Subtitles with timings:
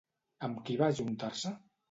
[0.47, 1.55] Amb qui va ajuntar-se?